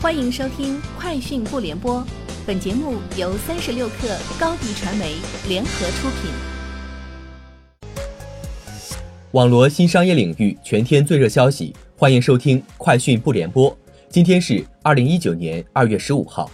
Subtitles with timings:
[0.00, 1.96] 欢迎收听《快讯不联播》，
[2.46, 5.16] 本节目由三十六克高低传媒
[5.48, 6.30] 联合出品。
[9.32, 13.68] 网罗新商业领域全天最热消息，欢迎收听《快讯不联播》。
[14.08, 16.48] 今天是二零一九年二月十五号。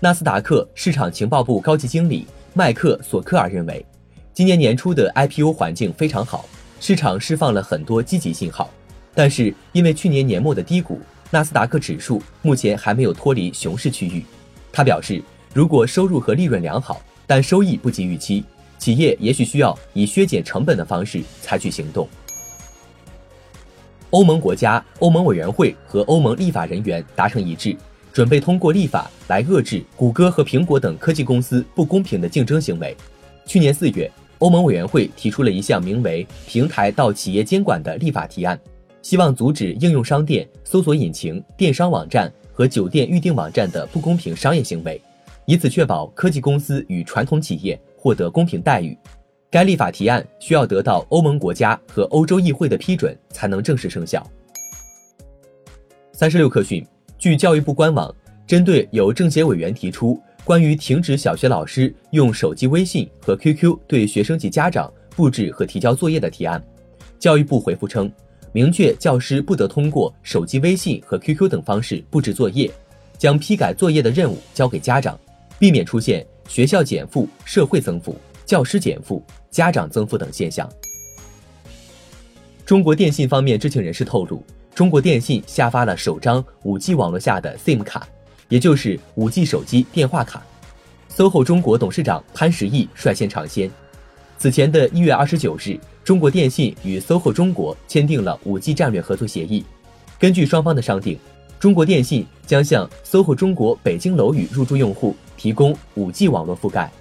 [0.00, 3.86] 纳斯达克市场情报部高级经理麦克索科尔认为，
[4.32, 6.46] 今年年初的 IPO 环境非常好，
[6.80, 8.68] 市场释放了很多积极信号，
[9.14, 11.00] 但是因为去年年末的低谷。
[11.34, 14.24] 纳斯达克指数目前还没有脱离熊市区域。
[14.72, 15.20] 他表示，
[15.52, 18.44] 如果收入和利润良好，但收益不及预期，
[18.78, 22.08] 企业也许需要以削减成本的方式采取行动。
[24.10, 27.76] 欧盟国家、欧盟委员会和欧盟立法人员达成一致，
[28.12, 32.96] 准备通过立法来遏制谷歌和苹果等科技公司不公平的竞争行为。
[33.44, 34.08] 去年四月，
[34.38, 38.56] 欧盟委员会提出了一项名为“平台到企业监管”的立法提案。
[39.04, 44.98] 希望阻止应用商店、搜索引擎、电商网站和酒店预订网站的不公平商业行为，
[45.44, 48.96] 以此确保科技公司与传统企业获得公平待遇。
[49.50, 54.26] 该立法提案需要得到欧盟国家和欧洲议会的批准才能正式生效。
[56.12, 56.82] 三十六氪讯，
[57.18, 58.12] 据教育部官网，
[58.46, 66.64] 针对有政协委员提出关于停止小学老师用手机微信和 QQ 对学生及家长布置和提交作业的提案，
[67.18, 68.10] 教育部回复称。
[68.54, 72.70] 明确教师不得通过手机微信和 QQ 等方式布置作业，
[73.18, 75.18] 将批改作业的任务交给家长，
[75.58, 78.16] 避免出现学校减负、社会增负、
[78.46, 79.20] 教师减负、
[79.50, 80.70] 家长增负等现象。
[82.64, 84.40] 中国电信方面知情人士透露，
[84.72, 88.06] 中国电信下发了首张 5G 网络下的 SIM 卡，
[88.48, 90.40] 也就是 5G 手机电话卡。
[91.16, 93.68] SOHO 中国董事长潘石屹率先尝鲜。
[94.38, 95.76] 此前的一月二十九日。
[96.04, 99.64] 中国电信与 SOHO 中国签订了 5G 战略合作协议。
[100.18, 101.18] 根据双方的商定，
[101.58, 106.92] 中国电信将向 SOHO 中国北京楼宇入驻用户提供 5G 网络覆盖。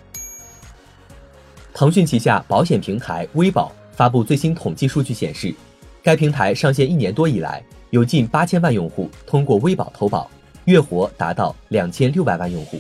[1.74, 5.54] 腾讯旗下保险平台微保发布最新统计数据显示，
[6.02, 10.32] 该平台上线一年多以来，有近八千万用户通过微保投保，
[10.64, 12.80] 月活达到两千六百万用户。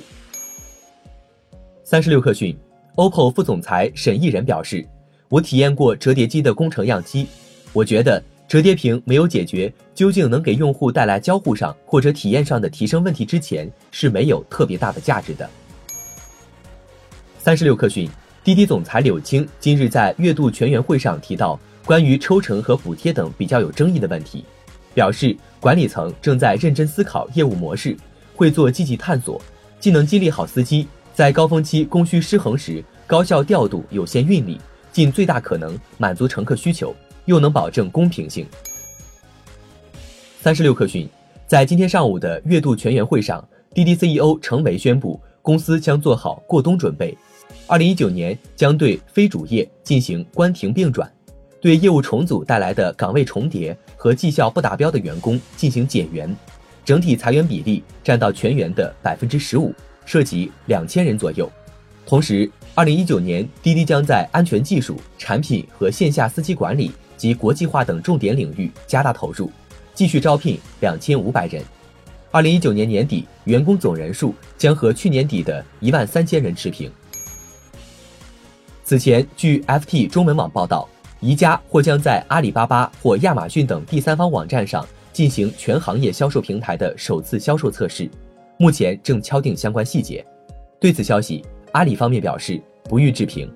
[1.83, 2.57] 三十六氪讯
[2.95, 4.87] ，OPPO 副总裁沈义人表示。
[5.33, 7.25] 我体验过折叠机的工程样机，
[7.73, 15.49] 我觉得折叠屏没有解决究竟能给用户带来交互上或者体验上的提升问题之前，是没有特别大的价值的。
[17.39, 18.07] 三十六氪讯，
[18.43, 24.45] 滴滴总裁柳青今日在月度全员会上提到关于抽成和补贴等比较有争议的问题，
[24.93, 27.97] 表示管理层正在认真思考业务模式，
[28.35, 29.41] 会做积极探索，
[29.79, 34.61] 既能激励好司机，在高峰期供需失衡时高效调度有限运力。
[34.93, 36.95] 尽最大可能满足乘客需求，
[37.25, 38.47] 又能保证公平性。
[40.39, 41.09] 三十六氪讯，
[41.47, 43.43] 在今天上午的月度全员会上，
[43.73, 47.17] 滴滴 CEO 程维宣布，公司将做好过冬准备。
[47.65, 51.11] 二零一九年将对非主业进行关停并转，
[51.59, 56.35] 对业务重组带来的岗位重叠和绩效不达标的员工进行减员，
[56.85, 59.73] 整体裁员比例占到全员的百分之十五，
[60.05, 61.49] 涉及两千人左右。
[62.05, 69.49] 同时，二零一九年，滴滴将在安全技术、产品和线下司机管理及国际化等重点领域加大投入，
[69.93, 71.63] 继续招聘两千五百人。
[72.29, 76.91] 二零一九年年底，员工总人数将和去年底的一万三千人持平。
[78.83, 80.87] 此前，据 FT 中文网报道，
[81.21, 88.09] 宜家或将在阿里巴巴或亚马逊等第三方网站上进行全行业销售平台的首次销售测试，
[88.57, 90.23] 目前正敲定相关细节。
[90.81, 91.45] 对此消息。
[91.73, 93.51] 阿里方面表示不予置评。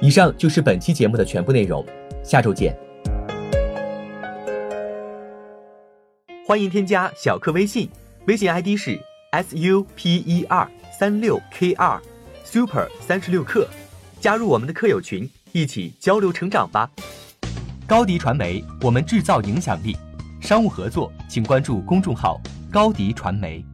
[0.00, 1.84] 以上就是本期节目的全部内容，
[2.22, 2.76] 下周见。
[6.46, 7.88] 欢迎添加小课微信，
[8.26, 9.00] 微信 ID 是
[9.30, 12.00] s u p e r 三六 k 二
[12.44, 13.68] super 三十六课，
[14.20, 16.90] 加入我们的课友群，一起交流成长吧。
[17.86, 19.96] 高迪传媒，我们制造影响力。
[20.40, 22.40] 商务合作，请关注公众号
[22.70, 23.64] 高迪传媒。